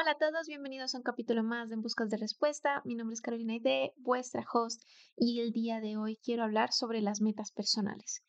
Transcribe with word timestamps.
Hola 0.00 0.12
a 0.12 0.14
todos, 0.14 0.46
bienvenidos 0.46 0.94
a 0.94 0.98
un 0.98 1.02
capítulo 1.02 1.42
más 1.42 1.70
de 1.70 1.74
En 1.74 1.82
Buscas 1.82 2.08
de 2.08 2.18
Respuesta. 2.18 2.82
Mi 2.84 2.94
nombre 2.94 3.14
es 3.14 3.20
Carolina 3.20 3.56
Ide, 3.56 3.94
vuestra 3.96 4.44
host, 4.52 4.80
y 5.16 5.40
el 5.40 5.50
día 5.50 5.80
de 5.80 5.96
hoy 5.96 6.20
quiero 6.22 6.44
hablar 6.44 6.70
sobre 6.70 7.00
las 7.00 7.20
metas 7.20 7.50
personales. 7.50 8.22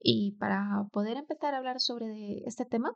Y 0.00 0.36
para 0.38 0.86
poder 0.92 1.16
empezar 1.16 1.54
a 1.54 1.58
hablar 1.58 1.80
sobre 1.80 2.44
este 2.46 2.66
tema, 2.66 2.94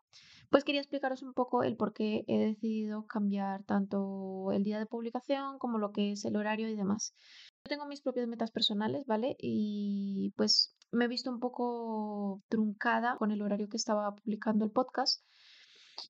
pues 0.50 0.62
quería 0.62 0.80
explicaros 0.80 1.24
un 1.24 1.32
poco 1.35 1.64
el 1.64 1.77
por 1.77 1.95
qué 1.95 2.22
he 2.29 2.38
decidido 2.38 3.06
cambiar 3.08 3.64
tanto 3.64 4.52
el 4.52 4.62
día 4.62 4.79
de 4.79 4.86
publicación 4.86 5.59
como 5.59 5.79
lo 5.79 5.91
que 5.91 6.12
es 6.12 6.25
el 6.25 6.36
horario 6.36 6.68
y 6.68 6.77
demás. 6.77 7.16
Yo 7.64 7.70
tengo 7.70 7.86
mis 7.86 8.02
propias 8.02 8.29
metas 8.29 8.52
personales, 8.52 9.04
¿vale? 9.04 9.34
Y 9.41 10.32
pues 10.36 10.77
me 10.93 11.07
he 11.07 11.09
visto 11.09 11.29
un 11.29 11.41
poco 11.41 12.41
truncada 12.48 13.16
con 13.16 13.32
el 13.32 13.43
horario 13.43 13.68
que 13.68 13.79
estaba 13.79 14.14
publicando 14.14 14.64
el 14.64 14.70
podcast 14.70 15.25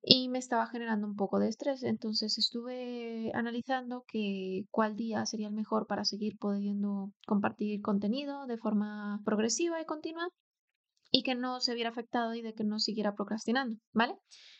y 0.01 0.29
me 0.29 0.39
estaba 0.39 0.67
generando 0.67 1.07
un 1.07 1.15
poco 1.15 1.39
de 1.39 1.49
estrés. 1.49 1.83
Entonces 1.83 2.37
estuve 2.37 3.31
analizando 3.33 4.03
que 4.07 4.65
cuál 4.71 4.95
día 4.95 5.25
sería 5.25 5.47
el 5.47 5.53
mejor 5.53 5.87
para 5.87 6.05
seguir 6.05 6.37
pudiendo 6.37 7.11
compartir 7.25 7.81
contenido 7.81 8.47
de 8.47 8.57
forma 8.57 9.21
progresiva 9.25 9.81
y 9.81 9.85
continua 9.85 10.27
y 11.15 11.21
que 11.21 11.35
no 11.35 11.61
se 11.61 11.75
viera 11.75 11.91
afectado 11.91 12.33
y 12.33 12.41
de 12.41 12.53
que 12.55 12.63
no 12.63 12.79
siguiera 12.79 13.13
procrastinando, 13.13 13.77
¿vale? 13.93 14.15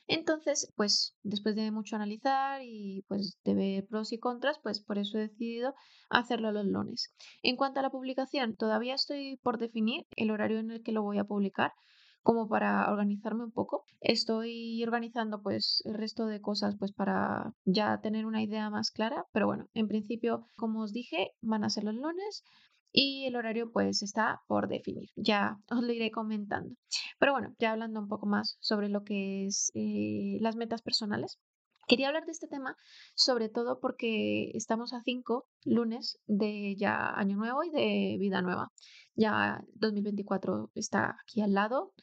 Entonces, 0.06 0.72
pues 0.76 1.16
después 1.24 1.56
de 1.56 1.72
mucho 1.72 1.96
analizar 1.96 2.62
y 2.62 3.04
pues 3.08 3.40
de 3.44 3.56
ver 3.56 3.88
pros 3.88 4.14
y 4.14 4.20
contras, 4.20 4.60
pues 4.62 4.80
por 4.80 5.00
eso 5.00 5.18
he 5.18 5.22
decidido 5.22 5.74
hacerlo 6.12 6.52
los 6.52 6.66
lunes. 6.66 7.12
En 7.42 7.56
cuanto 7.56 7.80
a 7.80 7.84
la 7.84 7.90
publicación, 7.90 8.56
todavía 8.56 8.94
estoy 8.94 9.38
por 9.38 9.58
definir 9.58 10.06
el 10.16 10.30
horario 10.30 10.60
en 10.60 10.70
el 10.70 10.84
que 10.84 10.92
lo 10.92 11.02
voy 11.02 11.18
a 11.18 11.24
publicar 11.24 11.74
como 12.24 12.48
para 12.48 12.90
organizarme 12.92 13.44
un 13.44 13.52
poco. 13.52 13.84
Estoy 14.02 14.82
organizando 14.84 15.42
pues 15.42 15.82
el 15.86 15.94
resto 15.96 16.26
de 16.26 16.42
cosas 16.42 16.76
pues 16.80 16.94
para 16.94 17.54
ya 17.66 18.00
tener 18.02 18.26
una 18.26 18.42
idea 18.42 18.70
más 18.70 18.92
clara, 18.92 19.26
pero 19.34 19.46
bueno, 19.46 19.68
en 19.74 19.88
principio, 19.88 20.48
como 20.56 20.82
os 20.82 20.94
dije, 20.94 21.32
van 21.42 21.64
a 21.64 21.70
ser 21.70 21.84
los 21.84 21.96
lunes 21.96 22.44
y 22.92 23.26
el 23.26 23.36
horario 23.36 23.72
pues 23.72 24.02
está 24.04 24.42
por 24.48 24.68
definir. 24.68 25.10
Ya 25.16 25.58
os 25.70 25.84
lo 25.84 25.92
iré 25.92 26.12
comentando. 26.12 26.76
Pero 27.20 27.34
bueno, 27.34 27.54
ya 27.60 27.72
hablando 27.72 28.00
un 28.00 28.08
poco 28.08 28.26
más 28.26 28.58
sobre 28.62 28.90
lo 28.90 29.04
que 29.04 29.46
es 29.46 29.72
eh, 29.76 30.38
las 30.40 30.56
metas 30.56 30.82
personales. 30.82 31.40
Quería 31.88 32.08
hablar 32.08 32.26
de 32.26 32.32
este 32.32 32.48
tema 32.48 32.78
sobre 33.14 33.50
todo 33.50 33.80
porque 33.82 34.52
estamos 34.54 34.94
a 34.94 35.02
cinco 35.04 35.48
lunes 35.66 36.18
de 36.28 36.76
ya 36.78 37.10
año 37.10 37.36
nuevo 37.36 37.64
y 37.64 37.72
de 37.72 38.18
vida 38.20 38.42
nueva. 38.42 38.72
Ya 39.16 39.62
2024 39.76 40.72
está 40.76 41.18
aquí 41.22 41.42
al 41.42 41.54
lado, 41.54 41.94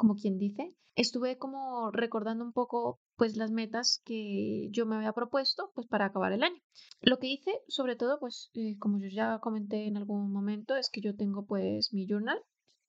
como 0.00 0.14
quien 0.14 0.38
dice, 0.38 0.74
estuve 0.94 1.36
como 1.36 1.90
recordando 1.90 2.42
un 2.42 2.54
poco 2.54 3.00
pues 3.16 3.36
las 3.36 3.50
metas 3.50 4.00
que 4.06 4.70
yo 4.70 4.86
me 4.86 4.96
había 4.96 5.12
propuesto 5.12 5.72
pues 5.74 5.86
para 5.86 6.06
acabar 6.06 6.32
el 6.32 6.42
año. 6.42 6.56
Lo 7.02 7.18
que 7.18 7.26
hice, 7.26 7.52
sobre 7.68 7.96
todo, 7.96 8.18
pues 8.18 8.50
eh, 8.54 8.78
como 8.78 8.98
yo 8.98 9.08
ya 9.08 9.40
comenté 9.40 9.86
en 9.86 9.98
algún 9.98 10.32
momento, 10.32 10.74
es 10.74 10.88
que 10.90 11.02
yo 11.02 11.14
tengo 11.16 11.44
pues 11.44 11.92
mi 11.92 12.06
journal. 12.08 12.40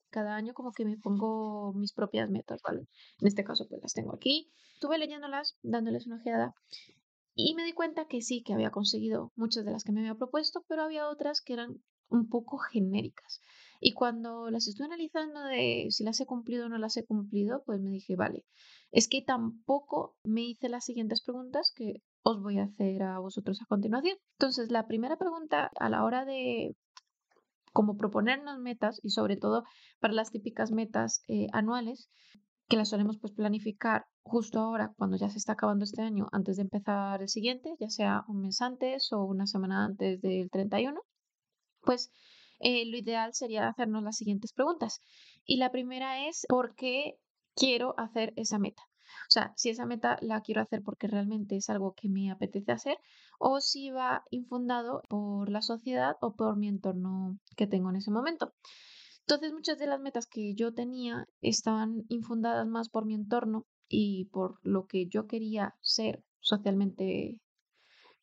Cada 0.10 0.38
año 0.38 0.54
como 0.54 0.72
que 0.72 0.86
me 0.86 0.98
pongo 0.98 1.74
mis 1.74 1.92
propias 1.92 2.30
metas, 2.30 2.62
¿vale? 2.64 2.88
En 3.20 3.28
este 3.28 3.44
caso 3.44 3.68
pues 3.68 3.82
las 3.82 3.92
tengo 3.92 4.16
aquí. 4.16 4.50
Estuve 4.76 4.98
leyéndolas, 4.98 5.58
dándoles 5.64 6.08
una 6.08 6.16
ojeada 6.16 6.56
y 7.34 7.56
me 7.56 7.66
di 7.66 7.74
cuenta 7.74 8.06
que 8.06 8.22
sí, 8.22 8.42
que 8.42 8.54
había 8.54 8.72
conseguido 8.72 9.34
muchas 9.36 9.66
de 9.66 9.72
las 9.72 9.84
que 9.84 9.92
me 9.92 10.00
había 10.00 10.16
propuesto, 10.16 10.64
pero 10.70 10.84
había 10.84 11.10
otras 11.10 11.42
que 11.42 11.54
eran 11.54 11.84
un 12.12 12.30
poco 12.30 12.58
genéricas. 12.58 13.42
Y 13.80 13.94
cuando 13.94 14.52
las 14.52 14.68
estuve 14.68 14.86
analizando 14.86 15.44
de 15.46 15.88
si 15.90 16.04
las 16.04 16.20
he 16.20 16.26
cumplido 16.28 16.68
o 16.68 16.70
no 16.70 16.78
las 16.78 16.98
he 16.98 17.06
cumplido, 17.06 17.64
pues 17.66 17.82
me 17.82 17.90
dije, 17.90 18.16
vale, 18.16 18.46
es 18.92 19.08
que 19.08 19.22
tampoco 19.22 20.16
me 20.24 20.42
hice 20.42 20.70
las 20.70 20.86
siguientes 20.86 21.24
preguntas 21.24 21.74
que 21.76 22.04
os 22.24 22.42
voy 22.42 22.60
a 22.60 22.66
hacer 22.66 23.02
a 23.02 23.20
vosotros 23.20 23.60
a 23.62 23.66
continuación. 23.66 24.18
Entonces, 24.38 24.72
la 24.72 24.86
primera 24.86 25.18
pregunta 25.18 25.72
a 25.80 25.90
la 25.90 26.04
hora 26.04 26.26
de 26.26 26.76
como 27.74 27.98
proponernos 27.98 28.60
metas 28.60 29.00
y 29.02 29.12
sobre 29.12 29.38
todo 29.38 29.64
para 30.00 30.14
las 30.14 30.30
típicas 30.30 30.72
metas 30.72 31.24
eh, 31.28 31.48
anuales 31.54 32.10
que 32.68 32.78
las 32.78 32.90
solemos 32.90 33.18
pues 33.18 33.34
planificar 33.34 34.06
justo 34.24 34.60
ahora 34.60 34.94
cuando 34.98 35.18
ya 35.18 35.30
se 35.30 35.38
está 35.38 35.54
acabando 35.54 35.84
este 35.84 36.02
año 36.02 36.28
antes 36.32 36.56
de 36.56 36.62
empezar 36.64 37.22
el 37.22 37.28
siguiente, 37.28 37.76
ya 37.80 37.90
sea 37.90 38.24
un 38.28 38.42
mes 38.42 38.62
antes 38.62 39.12
o 39.12 39.24
una 39.26 39.46
semana 39.46 39.84
antes 39.84 40.22
del 40.22 40.50
31, 40.50 41.02
pues 41.84 42.12
eh, 42.60 42.86
lo 42.86 42.98
ideal 42.98 43.34
sería 43.34 43.68
hacernos 43.68 44.04
las 44.04 44.18
siguientes 44.18 44.54
preguntas. 44.54 45.00
Y 45.46 45.58
la 45.58 45.72
primera 45.72 46.28
es, 46.28 46.46
¿por 46.48 46.76
qué 46.76 47.18
quiero 47.56 47.96
hacer 47.98 48.34
esa 48.36 48.60
meta? 48.60 48.84
O 49.28 49.32
sea, 49.32 49.54
si 49.56 49.70
esa 49.70 49.86
meta 49.86 50.18
la 50.22 50.42
quiero 50.42 50.62
hacer 50.62 50.82
porque 50.84 51.08
realmente 51.08 51.58
es 51.58 51.70
algo 51.70 51.94
que 51.94 52.08
me 52.08 52.32
apetece 52.32 52.72
hacer 52.72 52.98
o 53.40 53.60
si 53.60 53.90
va 53.92 54.24
infundado 54.30 55.02
por 55.10 55.50
la 55.50 55.62
sociedad 55.62 56.16
o 56.22 56.36
por 56.36 56.56
mi 56.58 56.68
entorno 56.68 57.38
que 57.58 57.68
tengo 57.68 57.90
en 57.90 57.98
ese 57.98 58.12
momento. 58.12 58.54
Entonces, 59.22 59.54
muchas 59.54 59.78
de 59.78 59.88
las 59.88 60.00
metas 60.00 60.28
que 60.28 60.54
yo 60.56 60.74
tenía 60.74 61.28
estaban 61.42 62.04
infundadas 62.10 62.68
más 62.68 62.90
por 62.90 63.06
mi 63.06 63.16
entorno 63.16 63.66
y 63.88 64.26
por 64.26 64.60
lo 64.64 64.86
que 64.88 65.08
yo 65.08 65.28
quería 65.28 65.76
ser 65.82 66.24
socialmente 66.40 67.40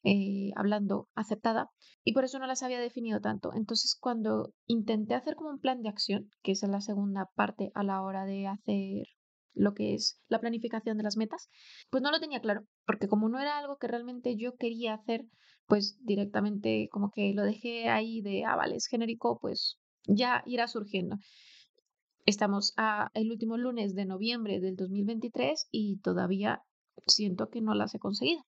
eh, 0.04 0.50
hablando 0.56 1.08
aceptada 1.14 1.70
y 2.04 2.12
por 2.12 2.24
eso 2.24 2.38
no 2.38 2.46
las 2.46 2.62
había 2.62 2.80
definido 2.80 3.20
tanto. 3.20 3.50
Entonces 3.54 3.96
cuando 4.00 4.52
intenté 4.66 5.14
hacer 5.14 5.34
como 5.34 5.50
un 5.50 5.60
plan 5.60 5.82
de 5.82 5.88
acción, 5.88 6.30
que 6.42 6.52
es 6.52 6.62
la 6.62 6.80
segunda 6.80 7.26
parte 7.34 7.70
a 7.74 7.82
la 7.82 8.02
hora 8.02 8.24
de 8.24 8.46
hacer 8.46 9.06
lo 9.54 9.74
que 9.74 9.94
es 9.94 10.20
la 10.28 10.40
planificación 10.40 10.96
de 10.96 11.02
las 11.02 11.16
metas, 11.16 11.48
pues 11.90 12.02
no 12.02 12.10
lo 12.10 12.20
tenía 12.20 12.40
claro, 12.40 12.62
porque 12.86 13.08
como 13.08 13.28
no 13.28 13.40
era 13.40 13.58
algo 13.58 13.76
que 13.76 13.88
realmente 13.88 14.36
yo 14.36 14.56
quería 14.56 14.94
hacer, 14.94 15.26
pues 15.66 15.98
directamente 16.00 16.88
como 16.90 17.10
que 17.10 17.32
lo 17.34 17.42
dejé 17.42 17.88
ahí 17.88 18.20
de, 18.22 18.44
ah, 18.44 18.56
vale, 18.56 18.76
es 18.76 18.86
genérico, 18.86 19.38
pues 19.40 19.78
ya 20.06 20.42
irá 20.46 20.68
surgiendo. 20.68 21.16
Estamos 22.24 22.72
a 22.76 23.10
el 23.14 23.30
último 23.30 23.56
lunes 23.56 23.94
de 23.94 24.04
noviembre 24.04 24.60
del 24.60 24.76
2023 24.76 25.68
y 25.70 25.98
todavía 26.00 26.62
siento 27.06 27.48
que 27.48 27.60
no 27.60 27.74
las 27.74 27.94
he 27.94 27.98
conseguido. 27.98 28.44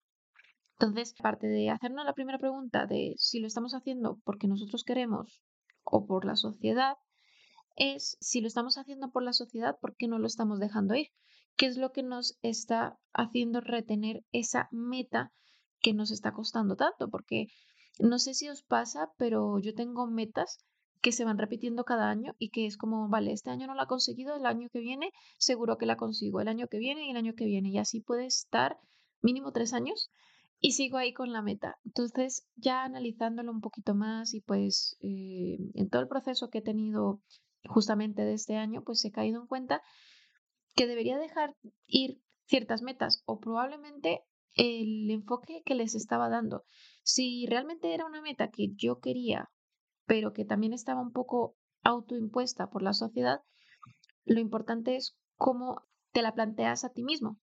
Entonces, 0.80 1.14
aparte 1.18 1.46
de 1.46 1.68
hacernos 1.68 2.06
la 2.06 2.14
primera 2.14 2.38
pregunta 2.38 2.86
de 2.86 3.12
si 3.18 3.38
lo 3.38 3.46
estamos 3.46 3.74
haciendo 3.74 4.18
porque 4.24 4.48
nosotros 4.48 4.82
queremos 4.82 5.42
o 5.84 6.06
por 6.06 6.24
la 6.24 6.36
sociedad, 6.36 6.96
es 7.76 8.16
si 8.20 8.41
lo 8.41 8.46
estamos 8.46 8.78
haciendo 8.78 9.10
por 9.10 9.22
la 9.22 9.34
sociedad, 9.34 9.76
¿por 9.78 9.94
qué 9.94 10.08
no 10.08 10.18
lo 10.18 10.26
estamos 10.26 10.58
dejando 10.58 10.94
ir? 10.94 11.08
¿Qué 11.56 11.66
es 11.66 11.76
lo 11.76 11.92
que 11.92 12.02
nos 12.02 12.38
está 12.41 12.98
haciendo 13.12 13.60
retener 13.60 14.24
esa 14.32 14.68
meta 14.70 15.32
que 15.82 15.92
nos 15.92 16.10
está 16.10 16.32
costando 16.32 16.76
tanto? 16.76 17.10
Porque 17.10 17.48
no 17.98 18.18
sé 18.18 18.32
si 18.32 18.48
os 18.48 18.62
pasa, 18.62 19.10
pero 19.18 19.58
yo 19.58 19.74
tengo 19.74 20.06
metas 20.06 20.64
que 21.02 21.12
se 21.12 21.26
van 21.26 21.36
repitiendo 21.36 21.84
cada 21.84 22.08
año 22.08 22.36
y 22.38 22.48
que 22.48 22.64
es 22.64 22.78
como, 22.78 23.10
vale, 23.10 23.32
este 23.32 23.50
año 23.50 23.66
no 23.66 23.74
la 23.74 23.82
he 23.82 23.86
conseguido, 23.86 24.34
el 24.34 24.47
año 24.47 24.70
que 24.72 24.80
viene 24.80 25.12
seguro 25.36 25.76
que 25.76 25.84
la 25.84 25.98
consigo, 25.98 26.41
el 26.41 26.48
año 26.48 26.68
que 26.68 26.78
viene 26.78 27.06
y 27.06 27.10
el 27.10 27.18
año 27.18 27.34
que 27.36 27.44
viene. 27.44 27.68
Y 27.68 27.76
así 27.76 28.00
puede 28.00 28.24
estar 28.24 28.78
mínimo 29.20 29.52
tres 29.52 29.74
años 29.74 30.10
y 30.60 30.72
sigo 30.72 30.98
ahí 30.98 31.12
con 31.12 31.32
la 31.32 31.43
meta. 31.43 31.78
Entonces, 31.84 32.47
ya 32.54 32.84
analizándolo 32.84 33.50
un 33.50 33.60
poquito 33.60 33.94
más 33.94 34.34
y 34.34 34.41
pues 34.41 34.97
eh, 35.00 35.59
en 35.75 35.88
todo 35.88 36.03
el 36.03 36.09
proceso 36.09 36.50
que 36.50 36.59
he 36.59 36.62
tenido 36.62 37.22
justamente 37.65 38.22
de 38.22 38.34
este 38.34 38.56
año, 38.56 38.82
pues 38.84 39.04
he 39.04 39.10
caído 39.10 39.41
en 39.41 39.47
cuenta 39.47 39.82
que 40.75 40.87
debería 40.87 41.19
dejar 41.19 41.56
ir 41.87 42.21
ciertas 42.47 42.82
metas 42.82 43.22
o 43.26 43.41
probablemente 43.41 44.22
el 44.54 45.10
enfoque 45.10 45.62
que 45.65 45.75
les 45.75 45.94
estaba 45.94 46.28
dando. 46.28 46.65
Si 47.03 47.47
realmente 47.47 47.94
era 47.94 48.06
una 48.06 48.21
meta 48.21 48.50
que 48.50 48.69
yo 48.75 48.98
quería, 49.00 49.50
pero 50.06 50.32
que 50.32 50.44
también 50.44 50.72
estaba 50.72 51.00
un 51.00 51.12
poco 51.12 51.56
autoimpuesta 51.82 52.69
por 52.69 52.82
la 52.82 52.92
sociedad, 52.92 53.41
lo 54.25 54.41
importante 54.41 54.97
es 54.97 55.16
cómo 55.37 55.82
te 56.12 56.22
la 56.22 56.34
planteas 56.34 56.84
a 56.84 56.91
ti 56.91 57.03
mismo. 57.03 57.38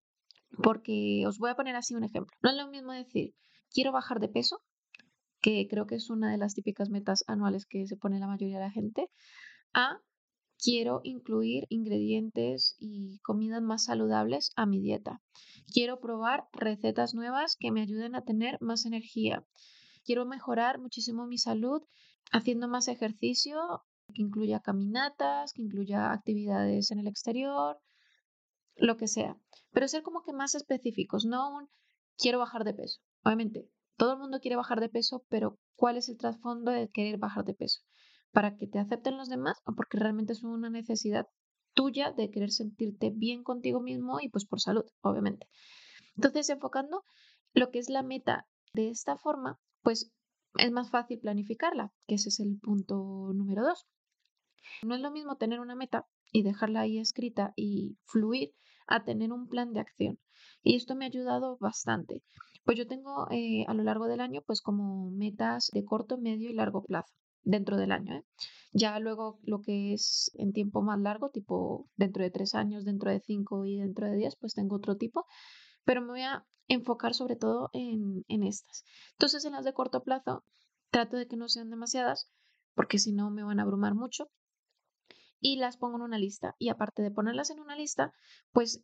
Porque 0.63 1.23
os 1.27 1.37
voy 1.37 1.49
a 1.49 1.55
poner 1.55 1.75
así 1.75 1.95
un 1.95 2.03
ejemplo. 2.03 2.35
No 2.41 2.49
es 2.49 2.55
lo 2.55 2.67
mismo 2.69 2.91
decir, 2.91 3.33
quiero 3.69 3.91
bajar 3.91 4.19
de 4.19 4.29
peso, 4.29 4.61
que 5.41 5.67
creo 5.69 5.87
que 5.87 5.95
es 5.95 6.09
una 6.09 6.31
de 6.31 6.37
las 6.37 6.53
típicas 6.55 6.89
metas 6.89 7.23
anuales 7.27 7.65
que 7.65 7.85
se 7.87 7.97
pone 7.97 8.19
la 8.19 8.27
mayoría 8.27 8.57
de 8.57 8.63
la 8.63 8.71
gente, 8.71 9.09
a 9.73 10.01
quiero 10.57 11.01
incluir 11.03 11.65
ingredientes 11.69 12.75
y 12.79 13.19
comidas 13.19 13.61
más 13.61 13.85
saludables 13.85 14.51
a 14.55 14.65
mi 14.65 14.79
dieta. 14.79 15.21
Quiero 15.71 15.99
probar 15.99 16.47
recetas 16.53 17.13
nuevas 17.13 17.55
que 17.55 17.71
me 17.71 17.81
ayuden 17.81 18.15
a 18.15 18.23
tener 18.23 18.57
más 18.61 18.85
energía. 18.85 19.45
Quiero 20.03 20.25
mejorar 20.25 20.79
muchísimo 20.79 21.27
mi 21.27 21.37
salud 21.37 21.83
haciendo 22.31 22.67
más 22.67 22.87
ejercicio 22.87 23.83
que 24.13 24.21
incluya 24.21 24.61
caminatas, 24.61 25.53
que 25.53 25.61
incluya 25.61 26.11
actividades 26.11 26.91
en 26.91 26.99
el 26.99 27.07
exterior, 27.07 27.79
lo 28.75 28.97
que 28.97 29.07
sea, 29.07 29.37
pero 29.77 29.87
ser 29.87 30.01
como 30.01 30.23
que 30.23 30.33
más 30.33 30.55
específicos, 30.55 31.23
no 31.25 31.55
un 31.55 31.69
quiero 32.17 32.39
bajar 32.39 32.63
de 32.63 32.73
peso. 32.73 32.99
Obviamente, 33.23 33.69
todo 33.95 34.13
el 34.13 34.17
mundo 34.17 34.39
quiere 34.39 34.55
bajar 34.55 34.79
de 34.79 34.89
peso, 34.89 35.23
pero 35.29 35.59
¿cuál 35.75 35.97
es 35.97 36.09
el 36.09 36.17
trasfondo 36.17 36.71
de 36.71 36.89
querer 36.89 37.19
bajar 37.19 37.45
de 37.45 37.53
peso? 37.53 37.83
¿Para 38.31 38.57
que 38.57 38.65
te 38.65 38.79
acepten 38.79 39.17
los 39.17 39.29
demás 39.29 39.61
o 39.65 39.75
porque 39.75 39.99
realmente 39.99 40.33
es 40.33 40.41
una 40.41 40.71
necesidad 40.71 41.27
tuya 41.75 42.11
de 42.11 42.31
querer 42.31 42.49
sentirte 42.49 43.11
bien 43.11 43.43
contigo 43.43 43.79
mismo 43.79 44.19
y 44.19 44.29
pues 44.29 44.47
por 44.47 44.59
salud, 44.59 44.85
obviamente? 45.01 45.47
Entonces, 46.15 46.49
enfocando 46.49 47.03
lo 47.53 47.69
que 47.69 47.77
es 47.77 47.91
la 47.91 48.01
meta 48.01 48.47
de 48.73 48.89
esta 48.89 49.15
forma, 49.15 49.59
pues 49.83 50.11
es 50.55 50.71
más 50.71 50.89
fácil 50.89 51.19
planificarla, 51.19 51.93
que 52.07 52.15
ese 52.15 52.29
es 52.29 52.39
el 52.39 52.57
punto 52.59 53.31
número 53.31 53.61
dos. 53.61 53.85
No 54.81 54.95
es 54.95 55.01
lo 55.01 55.11
mismo 55.11 55.37
tener 55.37 55.59
una 55.59 55.75
meta 55.75 56.07
y 56.31 56.41
dejarla 56.41 56.79
ahí 56.79 56.97
escrita 56.97 57.53
y 57.55 57.99
fluir 58.05 58.55
a 58.87 59.03
tener 59.03 59.31
un 59.31 59.47
plan 59.47 59.73
de 59.73 59.79
acción. 59.79 60.19
Y 60.63 60.75
esto 60.75 60.95
me 60.95 61.05
ha 61.05 61.07
ayudado 61.07 61.57
bastante. 61.59 62.23
Pues 62.63 62.77
yo 62.77 62.87
tengo 62.87 63.27
eh, 63.31 63.65
a 63.67 63.73
lo 63.73 63.83
largo 63.83 64.07
del 64.07 64.19
año, 64.19 64.41
pues 64.45 64.61
como 64.61 65.09
metas 65.11 65.69
de 65.73 65.85
corto, 65.85 66.17
medio 66.17 66.49
y 66.49 66.53
largo 66.53 66.83
plazo 66.83 67.13
dentro 67.43 67.77
del 67.77 67.91
año. 67.91 68.15
¿eh? 68.15 68.25
Ya 68.73 68.99
luego 68.99 69.39
lo 69.43 69.61
que 69.61 69.93
es 69.93 70.31
en 70.35 70.51
tiempo 70.51 70.81
más 70.81 70.99
largo, 70.99 71.29
tipo 71.29 71.87
dentro 71.95 72.23
de 72.23 72.31
tres 72.31 72.55
años, 72.55 72.83
dentro 72.83 73.09
de 73.11 73.21
cinco 73.21 73.65
y 73.65 73.79
dentro 73.79 74.07
de 74.07 74.17
diez, 74.17 74.35
pues 74.35 74.53
tengo 74.53 74.75
otro 74.75 74.97
tipo. 74.97 75.25
Pero 75.85 76.01
me 76.01 76.07
voy 76.07 76.21
a 76.21 76.45
enfocar 76.67 77.13
sobre 77.13 77.37
todo 77.37 77.69
en, 77.73 78.25
en 78.27 78.43
estas. 78.43 78.83
Entonces 79.13 79.45
en 79.45 79.53
las 79.53 79.63
de 79.63 79.73
corto 79.73 80.03
plazo 80.03 80.43
trato 80.89 81.17
de 81.17 81.27
que 81.27 81.37
no 81.37 81.47
sean 81.47 81.69
demasiadas 81.69 82.29
porque 82.75 82.99
si 82.99 83.11
no 83.11 83.31
me 83.31 83.43
van 83.43 83.59
a 83.59 83.63
abrumar 83.63 83.95
mucho 83.95 84.29
y 85.39 85.57
las 85.57 85.77
pongo 85.77 85.97
en 85.97 86.03
una 86.03 86.17
lista. 86.17 86.55
Y 86.59 86.69
aparte 86.69 87.01
de 87.01 87.11
ponerlas 87.11 87.49
en 87.49 87.59
una 87.59 87.75
lista, 87.75 88.13
pues 88.51 88.83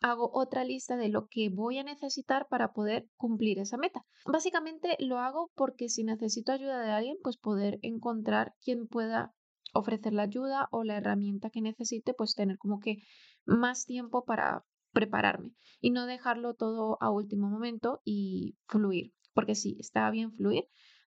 hago 0.00 0.30
otra 0.32 0.64
lista 0.64 0.96
de 0.96 1.08
lo 1.08 1.26
que 1.28 1.48
voy 1.48 1.78
a 1.78 1.84
necesitar 1.84 2.46
para 2.48 2.72
poder 2.72 3.08
cumplir 3.16 3.58
esa 3.58 3.76
meta. 3.76 4.04
Básicamente 4.24 4.96
lo 5.00 5.18
hago 5.18 5.50
porque 5.54 5.88
si 5.88 6.04
necesito 6.04 6.52
ayuda 6.52 6.80
de 6.80 6.90
alguien, 6.90 7.16
pues 7.22 7.36
poder 7.36 7.78
encontrar 7.82 8.54
quien 8.62 8.86
pueda 8.86 9.34
ofrecer 9.74 10.12
la 10.12 10.22
ayuda 10.22 10.68
o 10.70 10.84
la 10.84 10.96
herramienta 10.96 11.50
que 11.50 11.60
necesite, 11.60 12.14
pues 12.14 12.34
tener 12.34 12.58
como 12.58 12.78
que 12.80 13.02
más 13.44 13.84
tiempo 13.84 14.24
para 14.24 14.64
prepararme 14.92 15.52
y 15.80 15.90
no 15.90 16.06
dejarlo 16.06 16.54
todo 16.54 16.96
a 17.00 17.10
último 17.10 17.48
momento 17.48 18.00
y 18.04 18.56
fluir, 18.66 19.12
porque 19.34 19.54
sí, 19.54 19.76
está 19.78 20.10
bien 20.10 20.32
fluir, 20.32 20.64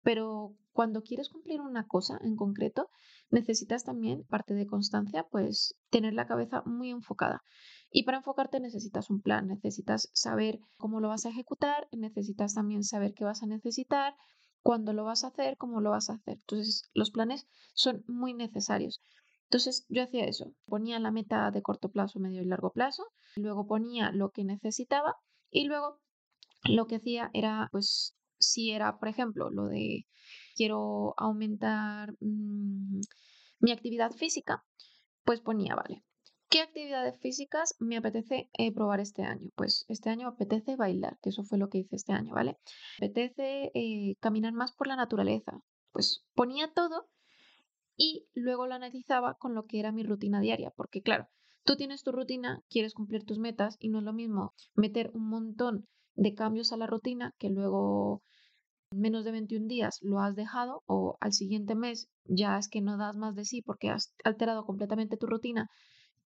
pero 0.05 0.55
cuando 0.73 1.03
quieres 1.03 1.31
cumplir 1.31 1.61
una 1.61 1.87
cosa 1.89 2.19
en 2.23 2.37
concreto, 2.37 2.91
necesitas 3.31 3.85
también, 3.85 4.25
parte 4.25 4.55
de 4.55 4.67
constancia, 4.67 5.27
pues 5.31 5.77
tener 5.91 6.13
la 6.13 6.27
cabeza 6.27 6.63
muy 6.67 6.91
enfocada. 6.91 7.43
Y 7.91 8.05
para 8.05 8.19
enfocarte 8.19 8.61
necesitas 8.61 9.09
un 9.09 9.23
plan, 9.23 9.49
necesitas 9.49 10.11
saber 10.13 10.61
cómo 10.77 11.01
lo 11.01 11.09
vas 11.09 11.27
a 11.27 11.31
ejecutar, 11.31 11.89
necesitas 11.91 12.55
también 12.55 12.85
saber 12.85 13.15
qué 13.15 13.25
vas 13.25 13.43
a 13.43 13.47
necesitar, 13.47 14.15
cuándo 14.63 14.93
lo 14.93 15.05
vas 15.05 15.25
a 15.25 15.29
hacer, 15.29 15.57
cómo 15.57 15.81
lo 15.81 15.91
vas 15.91 16.11
a 16.11 16.15
hacer. 16.15 16.39
Entonces, 16.39 16.91
los 16.93 17.11
planes 17.11 17.47
son 17.73 18.05
muy 18.07 18.35
necesarios. 18.35 19.01
Entonces, 19.45 19.87
yo 19.89 20.03
hacía 20.03 20.25
eso, 20.25 20.53
ponía 20.67 20.99
la 20.99 21.13
meta 21.13 21.51
de 21.51 21.63
corto 21.63 21.91
plazo, 21.91 22.19
medio 22.19 22.43
y 22.43 22.47
largo 22.47 22.71
plazo, 22.71 23.05
luego 23.37 23.67
ponía 23.67 24.11
lo 24.11 24.31
que 24.31 24.45
necesitaba 24.45 25.17
y 25.51 25.67
luego 25.67 26.01
lo 26.65 26.87
que 26.87 26.97
hacía 26.97 27.31
era, 27.33 27.69
pues, 27.71 28.17
si 28.51 28.71
era, 28.71 28.99
por 28.99 29.09
ejemplo, 29.09 29.51
lo 29.51 29.67
de 29.67 30.07
quiero 30.55 31.15
aumentar 31.17 32.15
mm, 32.21 33.01
mi 33.61 33.73
actividad 33.73 34.13
física, 34.13 34.65
pues 35.25 35.41
ponía, 35.41 35.75
vale, 35.75 36.05
¿qué 36.49 36.61
actividades 36.61 37.19
físicas 37.21 37.75
me 37.79 37.97
apetece 37.97 38.51
eh, 38.53 38.73
probar 38.73 39.01
este 39.01 39.23
año? 39.23 39.51
Pues 39.57 39.85
este 39.89 40.11
año 40.11 40.29
apetece 40.29 40.77
bailar, 40.77 41.19
que 41.23 41.31
eso 41.31 41.45
fue 41.45 41.59
lo 41.59 41.69
que 41.69 41.79
hice 41.79 41.97
este 41.97 42.13
año, 42.13 42.35
¿vale? 42.35 42.59
Apetece 42.99 43.71
eh, 43.75 44.17
caminar 44.21 44.53
más 44.53 44.73
por 44.73 44.87
la 44.87 44.97
naturaleza. 44.97 45.61
Pues 45.93 46.25
ponía 46.35 46.73
todo 46.73 47.09
y 47.97 48.27
luego 48.35 48.67
lo 48.67 48.75
analizaba 48.75 49.35
con 49.35 49.55
lo 49.55 49.67
que 49.67 49.81
era 49.81 49.93
mi 49.93 50.03
rutina 50.03 50.41
diaria, 50.41 50.73
porque 50.77 51.03
claro, 51.03 51.29
tú 51.65 51.77
tienes 51.77 52.03
tu 52.03 52.13
rutina, 52.13 52.63
quieres 52.69 52.95
cumplir 52.95 53.25
tus 53.25 53.39
metas 53.39 53.77
y 53.81 53.89
no 53.89 53.99
es 53.99 54.05
lo 54.05 54.13
mismo 54.13 54.55
meter 54.75 55.11
un 55.15 55.29
montón 55.29 55.89
de 56.15 56.35
cambios 56.35 56.73
a 56.73 56.77
la 56.77 56.87
rutina 56.87 57.35
que 57.39 57.51
luego 57.51 58.23
menos 58.95 59.25
de 59.25 59.33
21 59.33 59.69
días 59.69 59.99
lo 60.03 60.21
has 60.21 60.35
dejado 60.35 60.83
o 60.87 61.17
al 61.21 61.33
siguiente 61.33 61.75
mes 61.75 62.09
ya 62.25 62.59
es 62.59 62.69
que 62.69 62.81
no 62.81 62.97
das 62.97 63.17
más 63.17 63.35
de 63.35 63.45
sí 63.45 63.63
porque 63.63 63.91
has 63.91 64.15
alterado 64.25 64.65
completamente 64.65 65.17
tu 65.17 65.27
rutina 65.27 65.69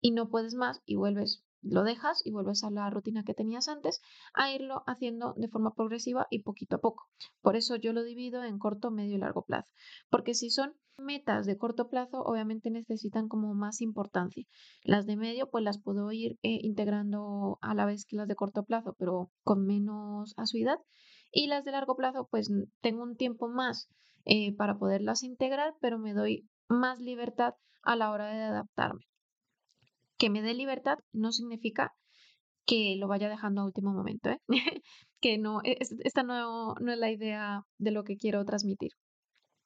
y 0.02 0.12
no 0.12 0.30
puedes 0.30 0.54
más 0.54 0.82
y 0.86 0.96
vuelves, 0.96 1.44
lo 1.62 1.84
dejas 1.84 2.22
y 2.24 2.32
vuelves 2.32 2.64
a 2.64 2.70
la 2.70 2.90
rutina 2.90 3.24
que 3.24 3.34
tenías 3.34 3.68
antes, 3.68 4.02
a 4.34 4.52
irlo 4.52 4.84
haciendo 4.86 5.34
de 5.36 5.48
forma 5.48 5.74
progresiva 5.74 6.28
y 6.30 6.44
poquito 6.44 6.76
a 6.76 6.80
poco. 6.80 7.08
Por 7.42 7.56
eso 7.56 7.76
yo 7.76 7.92
lo 7.92 8.04
divido 8.04 8.44
en 8.44 8.60
corto, 8.60 8.92
medio 8.92 9.16
y 9.16 9.20
largo 9.20 9.44
plazo. 9.44 9.72
Porque 10.12 10.36
si 10.36 10.52
son 10.52 10.76
metas 10.98 11.46
de 11.46 11.58
corto 11.58 11.90
plazo, 11.90 12.22
obviamente 12.22 12.70
necesitan 12.70 13.28
como 13.28 13.54
más 13.56 13.82
importancia. 13.82 14.46
Las 14.84 15.06
de 15.06 15.18
medio, 15.18 15.50
pues 15.50 15.64
las 15.64 15.82
puedo 15.82 16.12
ir 16.12 16.38
eh, 16.44 16.60
integrando 16.62 17.58
a 17.62 17.74
la 17.74 17.86
vez 17.86 18.06
que 18.06 18.16
las 18.16 18.28
de 18.28 18.36
corto 18.36 18.64
plazo, 18.64 18.96
pero 19.00 19.32
con 19.44 19.66
menos 19.66 20.34
asiduidad. 20.38 20.78
Y 21.38 21.48
las 21.48 21.66
de 21.66 21.74
largo 21.74 21.98
plazo, 21.98 22.30
pues 22.32 22.50
tengo 22.80 23.04
un 23.04 23.18
tiempo 23.18 23.50
más 23.50 23.90
eh, 24.24 24.56
para 24.56 24.78
poderlas 24.78 25.22
integrar, 25.22 25.74
pero 25.82 26.00
me 26.00 26.14
doy 26.14 26.48
más 26.70 27.02
libertad 27.02 27.56
a 27.84 27.98
la 27.98 28.12
hora 28.12 28.28
de 28.34 28.42
adaptarme. 28.42 29.04
Que 30.18 30.30
me 30.30 30.42
dé 30.42 30.54
libertad 30.54 30.98
no 31.12 31.34
significa 31.34 31.92
que 32.66 32.96
lo 32.98 33.10
vaya 33.10 33.28
dejando 33.28 33.60
a 33.60 33.66
último 33.66 33.92
momento, 33.92 34.30
¿eh? 34.30 34.40
que 35.20 35.38
no, 35.38 35.60
e, 35.66 35.78
esta 36.06 36.24
no, 36.24 36.76
no 36.76 36.94
es 36.94 37.00
la 37.00 37.12
idea 37.12 37.64
de 37.80 37.92
lo 37.92 38.06
que 38.06 38.16
quiero 38.16 38.46
transmitir. 38.46 38.92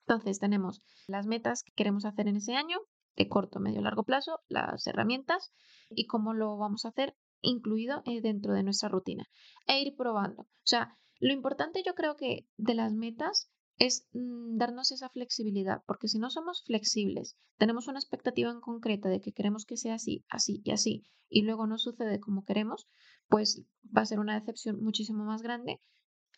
Entonces 0.08 0.40
tenemos 0.40 0.82
las 1.06 1.28
metas 1.28 1.62
que 1.62 1.74
queremos 1.76 2.04
hacer 2.04 2.28
en 2.28 2.38
ese 2.38 2.56
año, 2.56 2.80
de 3.16 3.30
corto, 3.30 3.60
medio, 3.60 3.82
largo 3.82 4.04
plazo, 4.04 4.40
las 4.48 4.88
herramientas 4.88 5.52
y 5.92 6.08
cómo 6.08 6.34
lo 6.34 6.58
vamos 6.58 6.86
a 6.86 6.90
hacer 6.90 7.16
incluido 7.42 8.02
eh, 8.06 8.22
dentro 8.22 8.54
de 8.54 8.64
nuestra 8.64 8.90
rutina 8.90 9.28
e 9.68 9.82
ir 9.82 9.96
probando. 9.96 10.42
O 10.42 10.66
sea, 10.66 10.98
lo 11.20 11.34
importante 11.34 11.84
yo 11.86 11.94
creo 11.96 12.16
que 12.16 12.48
de 12.58 12.74
las 12.74 12.94
metas 12.94 13.52
es 13.78 14.08
mm, 14.14 14.58
darnos 14.58 14.92
esa 14.92 15.10
flexibilidad, 15.10 15.84
porque 15.86 16.08
si 16.08 16.20
no 16.20 16.30
somos 16.30 16.64
flexibles, 16.66 17.38
tenemos 17.58 17.88
una 17.88 18.00
expectativa 18.00 18.52
en 18.52 18.60
concreta 18.60 19.10
de 19.10 19.22
que 19.22 19.32
queremos 19.32 19.66
que 19.66 19.78
sea 19.78 19.96
así, 19.96 20.26
así 20.30 20.62
y 20.64 20.72
así, 20.72 21.04
y 21.30 21.44
luego 21.44 21.68
no 21.68 21.78
sucede 21.78 22.20
como 22.20 22.44
queremos, 22.44 22.88
pues 23.30 23.64
va 23.96 24.02
a 24.02 24.06
ser 24.06 24.20
una 24.20 24.38
decepción 24.38 24.84
muchísimo 24.84 25.24
más 25.24 25.42
grande, 25.42 25.80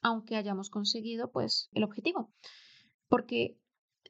aunque 0.01 0.36
hayamos 0.36 0.69
conseguido 0.69 1.31
pues 1.31 1.69
el 1.74 1.83
objetivo. 1.83 2.33
Porque 3.07 3.57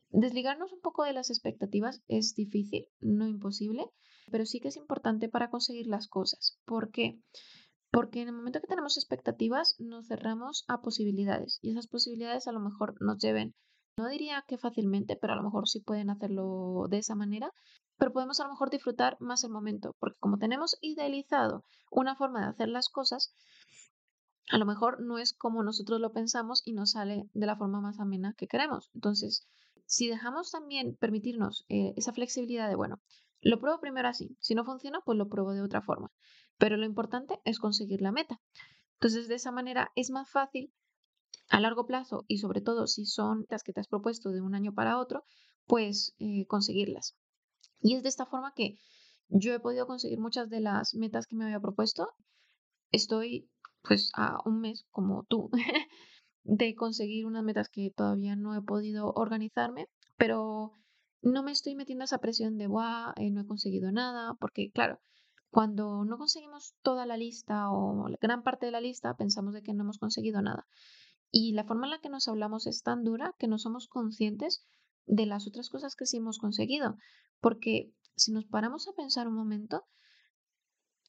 desligarnos 0.10 0.74
un 0.74 0.82
poco 0.82 1.04
de 1.04 1.14
las 1.14 1.30
expectativas 1.30 2.02
es 2.08 2.34
difícil, 2.34 2.88
no 3.00 3.28
imposible, 3.28 3.86
pero 4.32 4.46
sí 4.46 4.60
que 4.60 4.70
es 4.70 4.78
importante 4.78 5.30
para 5.30 5.50
conseguir 5.50 5.88
las 5.88 6.08
cosas. 6.08 6.60
Porque 6.66 7.20
en 7.94 8.28
el 8.28 8.34
momento 8.34 8.62
que 8.62 8.68
tenemos 8.68 8.98
expectativas 8.98 9.76
nos 9.80 10.08
cerramos 10.08 10.64
a 10.68 10.82
posibilidades 10.82 11.60
y 11.62 11.72
esas 11.72 11.88
posibilidades 11.88 12.48
a 12.48 12.52
lo 12.52 12.60
mejor 12.60 12.96
nos 13.02 13.18
lleven, 13.18 13.54
no 13.98 14.08
diría 14.08 14.44
que 14.48 14.58
fácilmente, 14.58 15.18
pero 15.18 15.34
a 15.34 15.36
lo 15.36 15.44
mejor 15.44 15.68
sí 15.68 15.82
pueden 15.82 16.10
hacerlo 16.10 16.86
de 16.90 17.00
esa 17.00 17.16
manera, 17.16 17.52
pero 17.98 18.14
podemos 18.14 18.40
a 18.40 18.46
lo 18.46 18.52
mejor 18.52 18.70
disfrutar 18.70 19.18
más 19.20 19.44
el 19.44 19.52
momento, 19.52 19.96
porque 20.00 20.18
como 20.20 20.38
tenemos 20.38 20.78
idealizado 20.82 21.66
una 21.92 22.16
forma 22.16 22.42
de 22.42 22.48
hacer 22.48 22.70
las 22.70 22.90
cosas, 22.90 23.36
a 24.50 24.58
lo 24.58 24.66
mejor 24.66 25.02
no 25.02 25.18
es 25.18 25.34
como 25.34 25.64
nosotros 25.64 26.00
lo 26.00 26.14
pensamos 26.14 26.62
y 26.66 26.74
no 26.74 26.86
sale 26.86 27.30
de 27.34 27.46
la 27.46 27.58
forma 27.58 27.82
más 27.82 28.00
amena 28.00 28.34
que 28.38 28.48
queremos. 28.48 28.90
Entonces, 28.94 29.48
si 29.86 30.08
dejamos 30.08 30.52
también 30.52 30.96
permitirnos 30.96 31.66
eh, 31.70 31.94
esa 31.98 32.14
flexibilidad 32.14 32.70
de, 32.70 32.76
bueno, 32.76 33.02
lo 33.42 33.60
pruebo 33.60 33.80
primero 33.80 34.08
así, 34.08 34.38
si 34.40 34.56
no 34.56 34.64
funciona, 34.64 35.02
pues 35.04 35.18
lo 35.18 35.28
pruebo 35.28 35.54
de 35.54 35.62
otra 35.62 35.82
forma. 35.82 36.12
Pero 36.62 36.78
lo 36.78 36.86
importante 36.86 37.42
es 37.44 37.58
conseguir 37.58 38.04
la 38.04 38.12
meta. 38.12 38.40
Entonces, 38.94 39.28
de 39.28 39.34
esa 39.34 39.52
manera 39.52 39.92
es 39.96 40.12
más 40.12 40.30
fácil 40.30 40.72
a 41.50 41.60
largo 41.60 41.88
plazo 41.88 42.24
y 42.28 42.38
sobre 42.38 42.62
todo 42.62 42.86
si 42.86 43.08
son 43.08 43.48
las 43.50 43.64
que 43.64 43.74
te 43.74 43.80
has 43.80 43.88
propuesto 43.88 44.30
de 44.30 44.42
un 44.42 44.54
año 44.54 44.72
para 44.72 45.00
otro, 45.00 45.24
pues 45.66 46.14
eh, 46.20 46.46
conseguirlas. 46.46 47.16
Y 47.82 47.96
es 47.96 48.04
de 48.04 48.10
esta 48.10 48.28
forma 48.28 48.54
que 48.54 48.78
yo 49.28 49.56
he 49.56 49.60
podido 49.60 49.88
conseguir 49.88 50.20
muchas 50.20 50.52
de 50.52 50.60
las 50.60 50.94
metas 50.94 51.26
que 51.26 51.36
me 51.36 51.46
había 51.46 51.60
propuesto. 51.60 52.08
Estoy 52.92 53.50
pues 53.82 54.12
a 54.16 54.38
un 54.46 54.62
mes 54.62 54.86
como 54.92 55.24
tú 55.24 55.50
de 56.44 56.76
conseguir 56.76 57.26
unas 57.26 57.44
metas 57.44 57.70
que 57.70 57.90
todavía 57.90 58.36
no 58.36 58.56
he 58.56 58.62
podido 58.62 59.12
organizarme, 59.16 59.88
pero 60.16 60.74
no 61.24 61.42
me 61.42 61.54
estoy 61.54 61.74
metiendo 61.74 62.06
esa 62.06 62.20
presión 62.20 62.60
de, 62.60 62.68
guau, 62.68 63.14
eh, 63.16 63.32
no 63.32 63.42
he 63.42 63.48
conseguido 63.48 63.92
nada, 63.92 64.36
porque 64.36 64.70
claro, 64.72 65.00
cuando 65.52 66.06
no 66.06 66.18
conseguimos 66.18 66.76
toda 66.82 67.06
la 67.06 67.18
lista 67.18 67.70
o 67.72 68.08
gran 68.22 68.42
parte 68.42 68.66
de 68.66 68.72
la 68.72 68.82
lista, 68.82 69.16
pensamos 69.18 69.54
de 69.54 69.62
que 69.62 69.74
no 69.74 69.84
hemos 69.84 70.00
conseguido 70.00 70.42
nada. 70.42 70.66
Y 71.30 71.52
la 71.52 71.66
forma 71.66 71.88
en 71.88 71.92
la 71.92 72.00
que 72.00 72.10
nos 72.10 72.28
hablamos 72.28 72.68
es 72.68 72.84
tan 72.84 73.04
dura 73.04 73.36
que 73.38 73.48
no 73.48 73.58
somos 73.58 73.88
conscientes 73.88 74.66
de 75.06 75.26
las 75.26 75.48
otras 75.48 75.70
cosas 75.70 75.96
que 75.96 76.06
sí 76.06 76.18
hemos 76.18 76.40
conseguido. 76.40 76.96
Porque 77.42 77.94
si 78.16 78.32
nos 78.32 78.46
paramos 78.46 78.88
a 78.88 78.94
pensar 78.94 79.28
un 79.28 79.36
momento, 79.36 79.84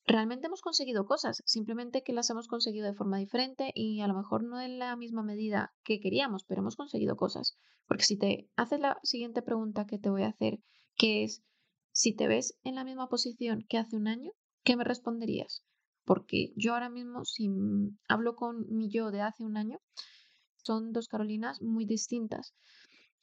realmente 0.07 0.49
hemos 0.49 0.61
conseguido 0.61 1.07
cosas, 1.07 1.43
simplemente 1.47 2.03
que 2.03 2.13
las 2.13 2.29
hemos 2.31 2.49
conseguido 2.49 2.87
de 2.87 2.95
forma 2.95 3.19
diferente 3.19 3.71
y 3.75 4.01
a 4.01 4.09
lo 4.09 4.15
mejor 4.15 4.43
no 4.43 4.61
en 4.61 4.79
la 4.81 4.97
misma 4.97 5.23
medida 5.23 5.73
que 5.85 6.01
queríamos, 6.01 6.45
pero 6.45 6.63
hemos 6.63 6.75
conseguido 6.75 7.17
cosas. 7.17 7.57
Porque 7.87 8.05
si 8.05 8.17
te 8.17 8.51
haces 8.57 8.81
la 8.81 8.99
siguiente 9.05 9.43
pregunta 9.43 9.87
que 9.87 9.99
te 9.99 10.11
voy 10.11 10.23
a 10.23 10.29
hacer, 10.29 10.59
que 10.97 11.23
es, 11.25 11.45
si 11.93 12.15
te 12.15 12.27
ves 12.27 12.59
en 12.65 12.75
la 12.75 12.85
misma 12.85 13.09
posición 13.09 13.65
que 13.69 13.79
hace 13.79 13.97
un 13.97 14.09
año, 14.09 14.33
¿qué 14.65 14.77
me 14.77 14.85
responderías? 14.85 15.65
porque 16.05 16.53
yo 16.57 16.75
ahora 16.75 16.89
mismo, 16.89 17.25
si 17.25 17.49
hablo 18.09 18.35
con 18.35 18.67
mi 18.69 18.89
yo 18.89 19.11
de 19.11 19.21
hace 19.21 19.45
un 19.45 19.57
año, 19.57 19.79
son 20.57 20.93
dos 20.93 21.09
Carolinas 21.09 21.63
muy 21.63 21.87
distintas. 21.87 22.55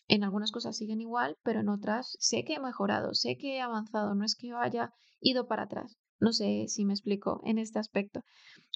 En 0.07 0.23
algunas 0.23 0.51
cosas 0.51 0.77
siguen 0.77 1.01
igual, 1.01 1.37
pero 1.43 1.59
en 1.59 1.69
otras 1.69 2.15
sé 2.19 2.43
que 2.43 2.55
he 2.55 2.59
mejorado, 2.59 3.13
sé 3.13 3.37
que 3.37 3.57
he 3.57 3.61
avanzado, 3.61 4.15
no 4.15 4.25
es 4.25 4.35
que 4.35 4.51
haya 4.53 4.91
ido 5.19 5.47
para 5.47 5.63
atrás. 5.63 5.97
No 6.19 6.33
sé 6.33 6.65
si 6.67 6.83
me 6.83 6.93
explico 6.93 7.41
en 7.45 7.59
este 7.59 7.79
aspecto, 7.79 8.23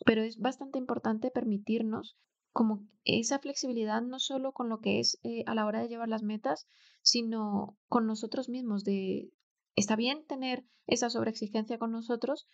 pero 0.06 0.22
es 0.22 0.38
bastante 0.38 0.78
importante 0.78 1.32
permitirnos 1.32 2.18
como 2.52 2.86
esa 3.04 3.40
flexibilidad 3.40 4.02
no 4.02 4.20
solo 4.20 4.52
con 4.52 4.70
lo 4.70 4.80
que 4.80 5.00
es 5.00 5.20
eh, 5.24 5.44
a 5.48 5.56
la 5.56 5.66
hora 5.66 5.82
de 5.82 5.88
llevar 5.88 6.08
las 6.08 6.22
metas, 6.22 6.68
sino 7.02 7.78
con 7.88 8.06
nosotros 8.06 8.48
mismos, 8.48 8.84
de 8.84 9.32
está 9.76 9.96
bien 9.96 10.26
tener 10.26 10.66
esa 10.86 11.10
sobreexigencia 11.10 11.78
con 11.78 11.92
nosotros, 11.92 12.48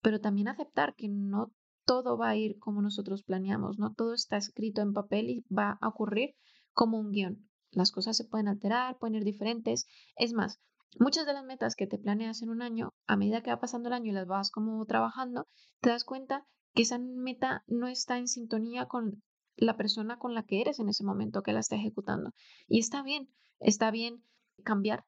pero 0.00 0.20
también 0.20 0.48
aceptar 0.48 0.94
que 0.94 1.08
no 1.08 1.52
todo 1.84 2.16
va 2.16 2.30
a 2.30 2.36
ir 2.36 2.58
como 2.58 2.82
nosotros 2.82 3.22
planeamos, 3.22 3.78
no 3.78 3.92
todo 3.92 4.14
está 4.14 4.36
escrito 4.36 4.82
en 4.82 4.92
papel 4.92 5.30
y 5.30 5.44
va 5.52 5.78
a 5.80 5.88
ocurrir 5.88 6.34
como 6.72 6.98
un 6.98 7.10
guion. 7.10 7.48
Las 7.70 7.90
cosas 7.90 8.16
se 8.16 8.24
pueden 8.24 8.48
alterar, 8.48 8.98
pueden 8.98 9.16
ir 9.16 9.24
diferentes. 9.24 9.86
Es 10.16 10.32
más, 10.32 10.60
muchas 10.98 11.26
de 11.26 11.32
las 11.32 11.44
metas 11.44 11.74
que 11.74 11.86
te 11.86 11.98
planeas 11.98 12.42
en 12.42 12.50
un 12.50 12.62
año, 12.62 12.94
a 13.06 13.16
medida 13.16 13.42
que 13.42 13.50
va 13.50 13.60
pasando 13.60 13.88
el 13.88 13.94
año 13.94 14.10
y 14.10 14.14
las 14.14 14.26
vas 14.26 14.50
como 14.50 14.84
trabajando, 14.86 15.46
te 15.80 15.90
das 15.90 16.04
cuenta 16.04 16.46
que 16.74 16.82
esa 16.82 16.98
meta 16.98 17.64
no 17.66 17.88
está 17.88 18.18
en 18.18 18.28
sintonía 18.28 18.86
con 18.86 19.22
la 19.56 19.76
persona 19.76 20.18
con 20.18 20.34
la 20.34 20.44
que 20.44 20.60
eres 20.60 20.78
en 20.80 20.88
ese 20.88 21.04
momento 21.04 21.42
que 21.42 21.52
la 21.52 21.60
está 21.60 21.76
ejecutando. 21.76 22.32
Y 22.68 22.78
está 22.78 23.02
bien, 23.02 23.28
está 23.58 23.90
bien 23.90 24.24
cambiar 24.64 25.04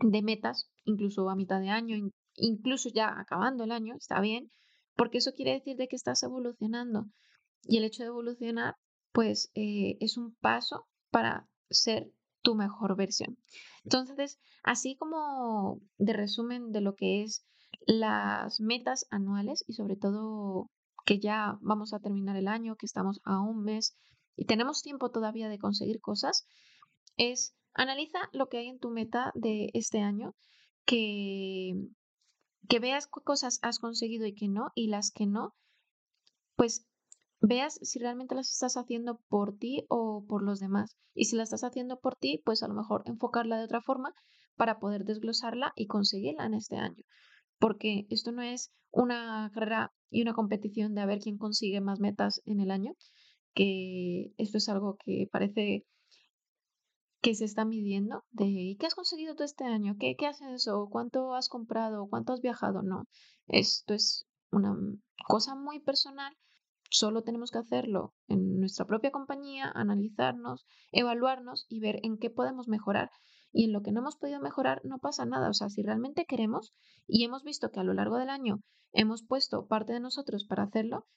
de 0.00 0.22
metas, 0.22 0.70
incluso 0.84 1.28
a 1.30 1.36
mitad 1.36 1.60
de 1.60 1.70
año, 1.70 1.96
incluso 2.36 2.88
ya 2.88 3.18
acabando 3.18 3.64
el 3.64 3.72
año, 3.72 3.94
está 3.96 4.20
bien, 4.20 4.50
porque 4.96 5.18
eso 5.18 5.32
quiere 5.32 5.52
decir 5.52 5.76
de 5.76 5.88
que 5.88 5.96
estás 5.96 6.22
evolucionando. 6.22 7.06
Y 7.62 7.78
el 7.78 7.84
hecho 7.84 8.02
de 8.02 8.08
evolucionar, 8.08 8.76
pues 9.12 9.50
eh, 9.54 9.96
es 10.00 10.16
un 10.16 10.34
paso 10.36 10.86
para 11.10 11.48
ser 11.70 12.10
tu 12.42 12.54
mejor 12.54 12.96
versión. 12.96 13.38
Entonces, 13.84 14.38
así 14.62 14.96
como 14.96 15.80
de 15.96 16.12
resumen 16.12 16.72
de 16.72 16.80
lo 16.80 16.94
que 16.94 17.22
es 17.22 17.46
las 17.86 18.60
metas 18.60 19.06
anuales 19.10 19.64
y 19.66 19.74
sobre 19.74 19.96
todo 19.96 20.70
que 21.06 21.20
ya 21.20 21.58
vamos 21.60 21.92
a 21.92 22.00
terminar 22.00 22.36
el 22.36 22.48
año, 22.48 22.76
que 22.76 22.86
estamos 22.86 23.20
a 23.24 23.40
un 23.40 23.62
mes 23.62 23.96
y 24.36 24.46
tenemos 24.46 24.82
tiempo 24.82 25.10
todavía 25.10 25.48
de 25.48 25.58
conseguir 25.58 26.00
cosas, 26.00 26.46
es 27.16 27.54
analiza 27.74 28.18
lo 28.32 28.48
que 28.48 28.58
hay 28.58 28.68
en 28.68 28.78
tu 28.78 28.90
meta 28.90 29.32
de 29.34 29.70
este 29.74 30.00
año, 30.00 30.34
que, 30.86 31.74
que 32.68 32.78
veas 32.78 33.06
qué 33.06 33.20
cosas 33.22 33.58
has 33.62 33.78
conseguido 33.78 34.26
y 34.26 34.34
que 34.34 34.48
no, 34.48 34.70
y 34.74 34.88
las 34.88 35.10
que 35.10 35.26
no, 35.26 35.54
pues 36.56 36.86
veas 37.40 37.78
si 37.82 37.98
realmente 37.98 38.34
las 38.34 38.50
estás 38.50 38.76
haciendo 38.76 39.20
por 39.28 39.56
ti 39.56 39.84
o 39.88 40.24
por 40.26 40.42
los 40.42 40.60
demás. 40.60 40.96
Y 41.14 41.26
si 41.26 41.36
las 41.36 41.52
estás 41.52 41.64
haciendo 41.64 42.00
por 42.00 42.16
ti, 42.16 42.42
pues 42.44 42.62
a 42.62 42.68
lo 42.68 42.74
mejor 42.74 43.02
enfocarla 43.06 43.58
de 43.58 43.64
otra 43.64 43.80
forma 43.80 44.14
para 44.56 44.78
poder 44.78 45.04
desglosarla 45.04 45.72
y 45.76 45.86
conseguirla 45.86 46.46
en 46.46 46.54
este 46.54 46.76
año. 46.76 47.04
Porque 47.58 48.06
esto 48.08 48.32
no 48.32 48.42
es 48.42 48.72
una 48.90 49.50
carrera 49.52 49.92
y 50.10 50.22
una 50.22 50.34
competición 50.34 50.94
de 50.94 51.02
a 51.02 51.06
ver 51.06 51.18
quién 51.18 51.38
consigue 51.38 51.80
más 51.80 52.00
metas 52.00 52.40
en 52.44 52.60
el 52.60 52.70
año, 52.70 52.92
que 53.54 54.32
esto 54.38 54.58
es 54.58 54.68
algo 54.68 54.96
que 55.04 55.28
parece 55.30 55.84
que 57.24 57.34
se 57.34 57.44
está 57.44 57.64
midiendo 57.64 58.22
de 58.30 58.76
qué 58.78 58.86
has 58.86 58.94
conseguido 58.94 59.34
tú 59.34 59.42
este 59.42 59.64
año? 59.64 59.96
¿Qué, 59.98 60.14
qué 60.16 60.26
haces 60.26 60.68
o 60.68 60.88
cuánto 60.88 61.34
has 61.34 61.48
comprado? 61.48 62.06
¿Cuánto 62.08 62.32
has 62.32 62.40
viajado? 62.40 62.82
No, 62.82 63.04
esto 63.48 63.94
es 63.94 64.26
una 64.52 64.76
cosa 65.26 65.56
muy 65.56 65.80
personal 65.80 66.32
Solo 66.96 67.24
tenemos 67.24 67.50
que 67.50 67.58
hacerlo 67.58 68.14
en 68.28 68.60
nuestra 68.60 68.84
propia 68.84 69.10
compañía, 69.10 69.68
analizarnos, 69.74 70.64
evaluarnos 70.92 71.66
y 71.68 71.80
ver 71.80 71.98
en 72.04 72.18
qué 72.18 72.30
podemos 72.30 72.68
mejorar. 72.68 73.10
Y 73.50 73.64
en 73.64 73.72
lo 73.72 73.82
que 73.82 73.90
no 73.90 73.98
hemos 73.98 74.16
podido 74.16 74.38
mejorar 74.38 74.80
no 74.84 75.00
pasa 75.00 75.26
nada. 75.26 75.48
O 75.48 75.54
sea, 75.54 75.70
si 75.70 75.82
realmente 75.82 76.24
queremos 76.24 76.72
y 77.08 77.24
hemos 77.24 77.42
visto 77.42 77.72
que 77.72 77.80
a 77.80 77.82
lo 77.82 77.94
largo 77.94 78.16
del 78.16 78.30
año 78.30 78.60
hemos 78.92 79.24
puesto 79.24 79.66
parte 79.66 79.92
de 79.92 79.98
nosotros 79.98 80.44
para 80.44 80.62
hacerlo, 80.62 81.08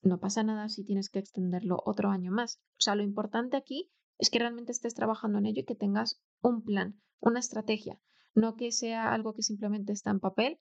no 0.00 0.20
pasa 0.20 0.42
nada 0.42 0.70
si 0.70 0.84
tienes 0.84 1.10
que 1.10 1.18
extenderlo 1.18 1.82
otro 1.84 2.08
año 2.08 2.32
más. 2.32 2.60
O 2.78 2.80
sea, 2.80 2.94
lo 2.94 3.02
importante 3.02 3.58
aquí 3.58 3.90
es 4.18 4.30
que 4.30 4.38
realmente 4.38 4.72
estés 4.72 4.94
trabajando 4.94 5.38
en 5.38 5.46
ello 5.46 5.62
y 5.62 5.64
que 5.64 5.74
tengas 5.74 6.20
un 6.40 6.62
plan, 6.62 7.00
una 7.20 7.40
estrategia, 7.40 8.00
no 8.34 8.56
que 8.56 8.72
sea 8.72 9.12
algo 9.12 9.34
que 9.34 9.42
simplemente 9.42 9.92
está 9.92 10.10
en 10.10 10.20
papel, 10.20 10.58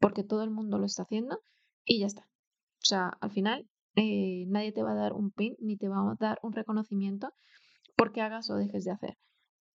porque 0.00 0.24
todo 0.24 0.42
el 0.42 0.50
mundo 0.50 0.78
lo 0.78 0.86
está 0.86 1.02
haciendo 1.02 1.40
y 1.84 2.00
ya 2.00 2.06
está. 2.06 2.22
O 2.22 2.86
sea, 2.86 3.08
al 3.20 3.30
final 3.30 3.68
eh, 3.96 4.44
nadie 4.48 4.72
te 4.72 4.82
va 4.82 4.92
a 4.92 4.96
dar 4.96 5.12
un 5.12 5.30
pin 5.30 5.56
ni 5.60 5.76
te 5.76 5.88
va 5.88 5.98
a 5.98 6.16
dar 6.18 6.38
un 6.42 6.52
reconocimiento 6.52 7.32
porque 7.96 8.22
hagas 8.22 8.48
o 8.50 8.56
dejes 8.56 8.84
de 8.84 8.92
hacer. 8.92 9.18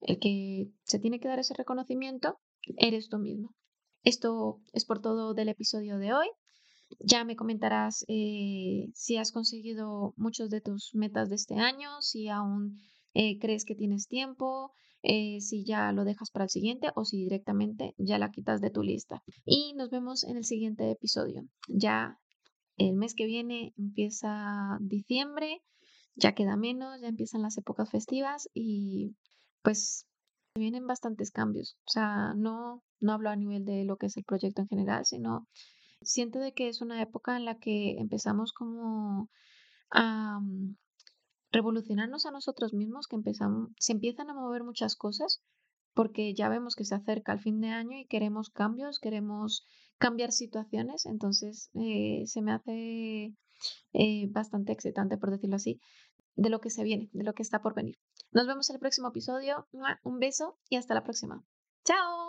El 0.02 0.20
que 0.20 0.72
se 0.84 1.00
tiene 1.00 1.20
que 1.20 1.28
dar 1.28 1.40
ese 1.40 1.54
reconocimiento 1.54 2.40
eres 2.78 3.10
tú 3.10 3.20
mismo. 3.20 3.56
Esto 4.04 4.62
es 4.74 4.86
por 4.86 5.02
todo 5.02 5.34
del 5.34 5.50
episodio 5.50 5.98
de 5.98 6.14
hoy. 6.14 6.28
Ya 7.00 7.24
me 7.24 7.36
comentarás 7.36 8.06
eh, 8.08 8.90
si 8.94 9.18
has 9.18 9.32
conseguido 9.32 10.14
muchos 10.18 10.50
de 10.50 10.62
tus 10.62 10.94
metas 10.94 11.30
de 11.30 11.36
este 11.36 11.56
año, 11.56 12.02
si 12.02 12.30
aún 12.30 12.78
eh, 13.16 13.40
crees 13.40 13.66
que 13.66 13.76
tienes 13.76 14.08
tiempo, 14.08 14.72
si 15.02 15.64
ya 15.66 15.92
lo 15.92 16.04
dejas 16.04 16.32
para 16.32 16.46
el 16.46 16.50
siguiente 16.50 16.90
o 16.96 17.06
si 17.06 17.18
directamente 17.18 17.94
ya 17.98 18.18
la 18.18 18.32
quitas 18.32 18.60
de 18.60 18.72
tu 18.72 18.82
lista. 18.82 19.22
Y 19.46 19.74
nos 19.76 19.92
vemos 19.92 20.24
en 20.24 20.36
el 20.36 20.46
siguiente 20.46 20.90
episodio. 20.90 21.44
Ya 21.68 22.20
el 22.78 22.94
mes 22.94 23.14
que 23.14 23.26
viene 23.26 23.74
empieza 23.78 24.78
diciembre, 24.82 25.62
ya 26.16 26.34
queda 26.34 26.56
menos, 26.56 27.02
ya 27.02 27.08
empiezan 27.08 27.42
las 27.42 27.58
épocas 27.58 27.90
festivas 27.92 28.50
y 28.54 29.16
pues 29.62 30.08
vienen 30.56 30.88
bastantes 30.88 31.32
cambios. 31.32 31.78
O 31.86 31.92
sea, 31.92 32.34
no, 32.36 32.84
no 33.00 33.14
hablo 33.14 33.30
a 33.30 33.36
nivel 33.36 33.66
de 33.66 33.84
lo 33.86 33.98
que 33.98 34.08
es 34.08 34.18
el 34.18 34.24
proyecto 34.24 34.62
en 34.62 34.68
general, 34.68 35.06
sino 35.06 35.48
siento 36.02 36.40
de 36.40 36.54
que 36.54 36.68
es 36.68 36.82
una 36.82 37.02
época 37.02 37.36
en 37.36 37.46
la 37.46 37.58
que 37.58 37.98
empezamos 37.98 38.54
como 38.54 39.30
a 39.90 40.40
mm, 40.40 40.78
revolucionarnos 41.56 42.26
a 42.26 42.32
nosotros 42.32 42.74
mismos, 42.74 43.08
que 43.08 43.16
empezamos, 43.16 43.70
se 43.80 43.94
empiezan 43.94 44.30
a 44.30 44.34
mover 44.34 44.64
muchas 44.64 44.96
cosas 44.96 45.42
porque 45.94 46.34
ya 46.34 46.50
vemos 46.50 46.76
que 46.76 46.84
se 46.84 46.94
acerca 46.94 47.32
el 47.32 47.40
fin 47.40 47.62
de 47.62 47.70
año 47.70 47.98
y 47.98 48.06
queremos 48.06 48.50
cambios, 48.50 49.00
queremos 49.00 49.66
cambiar 49.98 50.32
situaciones, 50.34 51.06
entonces 51.06 51.70
eh, 51.74 52.24
se 52.26 52.42
me 52.42 52.52
hace 52.52 53.34
eh, 53.94 54.28
bastante 54.30 54.74
excitante, 54.74 55.18
por 55.18 55.32
decirlo 55.32 55.56
así, 55.56 55.80
de 56.36 56.50
lo 56.50 56.60
que 56.60 56.70
se 56.70 56.84
viene, 56.84 57.10
de 57.14 57.24
lo 57.24 57.34
que 57.34 57.44
está 57.44 57.62
por 57.62 57.74
venir. 57.74 57.96
Nos 58.32 58.46
vemos 58.46 58.70
en 58.70 58.76
el 58.76 58.82
próximo 58.82 59.08
episodio. 59.08 59.68
Un 60.04 60.20
beso 60.20 60.58
y 60.70 60.76
hasta 60.76 60.94
la 60.94 61.04
próxima. 61.04 61.42
¡Chao! 61.86 62.25